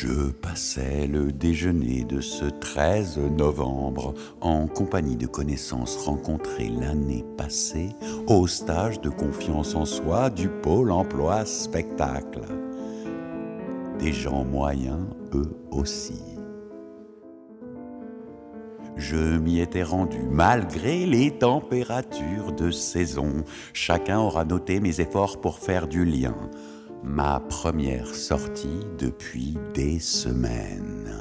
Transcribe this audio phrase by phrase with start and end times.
[0.00, 7.88] Je passais le déjeuner de ce 13 novembre en compagnie de connaissances rencontrées l'année passée
[8.28, 12.42] au stage de confiance en soi du pôle emploi spectacle.
[13.98, 16.22] Des gens moyens, eux aussi.
[18.94, 23.42] Je m'y étais rendu malgré les températures de saison.
[23.72, 26.36] Chacun aura noté mes efforts pour faire du lien
[27.02, 31.14] ma première sortie depuis des semaines.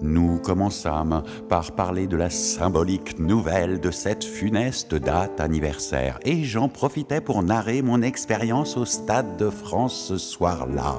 [0.00, 6.68] Nous commençâmes par parler de la symbolique nouvelle de cette funeste date anniversaire, et j'en
[6.68, 10.96] profitais pour narrer mon expérience au Stade de France ce soir-là.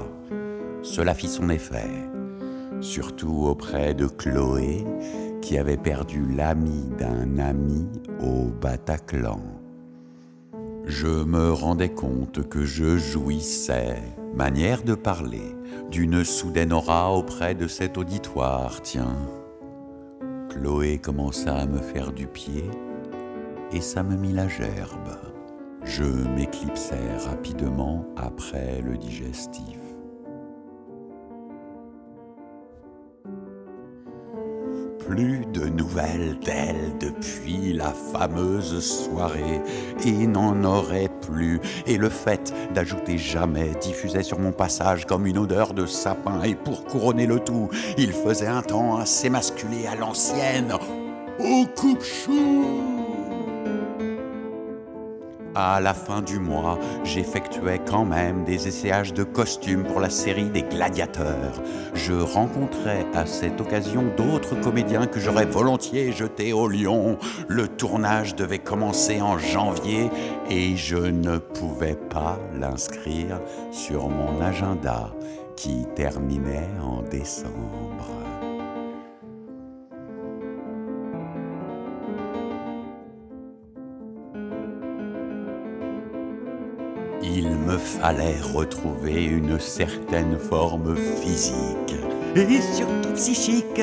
[0.82, 1.90] Cela fit son effet,
[2.80, 4.86] surtout auprès de Chloé,
[5.42, 7.88] qui avait perdu l'ami d'un ami
[8.22, 9.42] au Bataclan
[10.88, 14.02] je me rendais compte que je jouissais,
[14.36, 15.56] manière de parler,
[15.90, 19.18] d'une soudaine aura auprès de cet auditoire, tiens.
[20.50, 22.66] Chloé commença à me faire du pied
[23.72, 25.18] et ça me mit la gerbe.
[25.84, 29.85] Je m'éclipsais rapidement après le digestif.
[35.08, 39.62] Plus de nouvelles d'elle depuis la fameuse soirée,
[40.04, 45.38] et n'en aurait plus, et le fait d'ajouter jamais diffusait sur mon passage comme une
[45.38, 49.96] odeur de sapin, et pour couronner le tout, il faisait un temps assez masculé à
[49.96, 50.74] l'ancienne.
[51.40, 52.95] Au coupe-chou
[55.56, 60.50] à la fin du mois, j'effectuais quand même des essayages de costumes pour la série
[60.50, 61.62] des gladiateurs.
[61.94, 67.18] Je rencontrais à cette occasion d'autres comédiens que j'aurais volontiers jetés au lion.
[67.48, 70.10] Le tournage devait commencer en janvier
[70.50, 73.40] et je ne pouvais pas l'inscrire
[73.72, 75.12] sur mon agenda
[75.56, 78.45] qui terminait en décembre.
[87.28, 91.96] Il me fallait retrouver une certaine forme physique
[92.36, 93.82] et surtout psychique.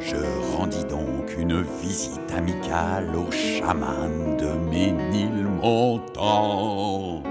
[0.00, 0.16] Je
[0.54, 7.22] rendis donc une visite amicale au chaman de Ménilmontant.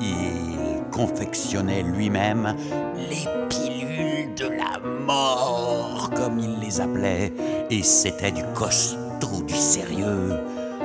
[0.00, 2.56] Il confectionnait lui-même
[2.96, 7.32] les pilules de la mort, comme il les appelait,
[7.70, 10.36] et c'était du costaud, du sérieux.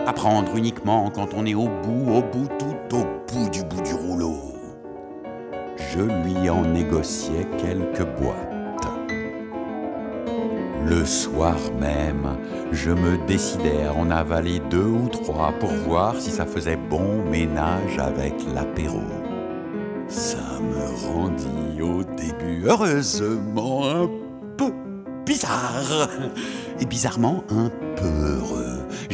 [0.05, 3.93] Apprendre uniquement quand on est au bout, au bout, tout au bout du bout du
[3.93, 4.35] rouleau.
[5.77, 8.53] Je lui en négociais quelques boîtes.
[10.85, 12.27] Le soir même,
[12.73, 17.23] je me décidais à en avaler deux ou trois pour voir si ça faisait bon
[17.31, 19.01] ménage avec l'apéro.
[20.09, 24.09] Ça me rendit au début heureusement un
[24.57, 24.73] peu
[25.25, 26.09] bizarre.
[26.81, 28.62] Et bizarrement un peu heureux.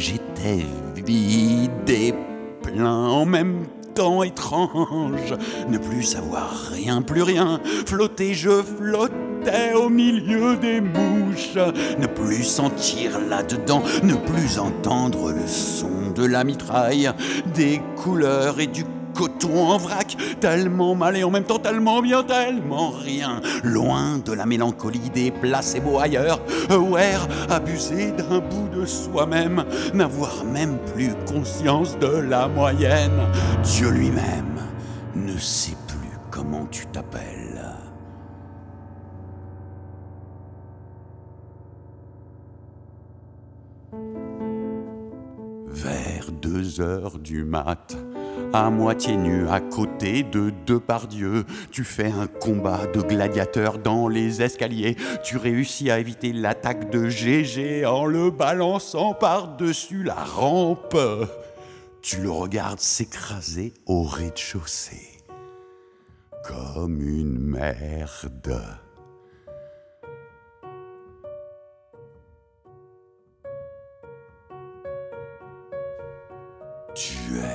[0.00, 0.64] J'étais
[1.04, 2.14] vide et
[2.62, 5.34] plein en même temps étrange.
[5.68, 7.60] Ne plus savoir rien, plus rien.
[7.84, 11.58] Flotter, je flottais au milieu des mouches.
[11.98, 17.10] Ne plus sentir là-dedans, ne plus entendre le son de la mitraille,
[17.54, 18.86] des couleurs et du
[19.20, 24.32] coton en vrac, tellement mal et en même temps tellement bien, tellement rien, loin de
[24.32, 31.98] la mélancolie des placebos ailleurs, aware, abusé d'un bout de soi-même, n'avoir même plus conscience
[31.98, 33.26] de la moyenne.
[33.62, 34.62] Dieu lui-même
[35.14, 37.76] ne sait plus comment tu t'appelles.
[45.68, 47.96] Vers deux heures du mat,
[48.52, 51.44] à moitié nu à côté de deux pardieux.
[51.70, 54.96] Tu fais un combat de gladiateurs dans les escaliers.
[55.22, 60.96] Tu réussis à éviter l'attaque de GG en le balançant par-dessus la rampe.
[62.02, 65.18] Tu le regardes s'écraser au rez-de-chaussée.
[66.46, 68.60] Comme une merde.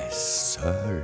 [0.09, 1.03] Seul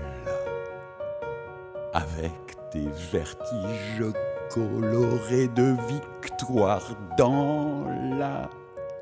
[1.94, 2.31] avec
[2.71, 4.06] tes vertiges
[4.50, 7.86] colorés de victoire dans
[8.18, 8.50] la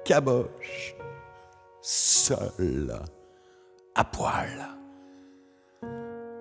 [0.04, 0.96] caboche,
[1.82, 3.00] seul,
[3.96, 4.68] à poil,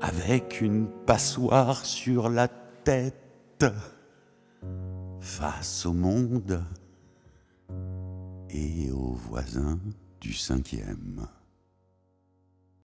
[0.01, 3.67] avec une passoire sur la tête,
[5.21, 6.63] face au monde
[8.51, 9.79] et aux voisins
[10.21, 11.27] du cinquième.